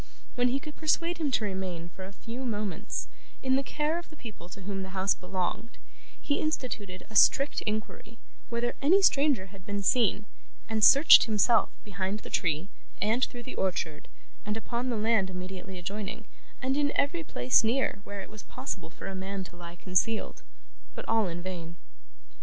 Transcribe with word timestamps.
When 0.33 0.47
he 0.47 0.59
could 0.59 0.75
persuade 0.75 1.19
him 1.19 1.29
to 1.29 1.43
remain, 1.45 1.89
for 1.89 2.05
a 2.05 2.11
few 2.11 2.43
moments, 2.43 3.07
in 3.43 3.55
the 3.55 3.61
care 3.61 3.99
of 3.99 4.09
the 4.09 4.15
people 4.15 4.49
to 4.49 4.61
whom 4.61 4.81
the 4.81 4.97
house 4.97 5.13
belonged, 5.13 5.77
he 6.19 6.39
instituted 6.41 7.05
a 7.11 7.15
strict 7.15 7.61
inquiry 7.67 8.17
whether 8.49 8.73
any 8.81 9.03
stranger 9.03 9.53
had 9.53 9.63
been 9.63 9.83
seen, 9.83 10.25
and 10.67 10.83
searched 10.83 11.25
himself 11.25 11.69
behind 11.85 12.21
the 12.21 12.31
tree, 12.31 12.67
and 12.99 13.25
through 13.25 13.43
the 13.43 13.53
orchard, 13.53 14.07
and 14.43 14.57
upon 14.57 14.89
the 14.89 14.97
land 14.97 15.29
immediately 15.29 15.77
adjoining, 15.77 16.25
and 16.63 16.77
in 16.77 16.91
every 16.95 17.23
place 17.23 17.63
near, 17.63 18.01
where 18.03 18.21
it 18.21 18.29
was 18.31 18.41
possible 18.41 18.89
for 18.89 19.05
a 19.05 19.13
man 19.13 19.43
to 19.43 19.55
lie 19.55 19.75
concealed; 19.75 20.41
but 20.95 21.07
all 21.07 21.27
in 21.27 21.43
vain. 21.43 21.75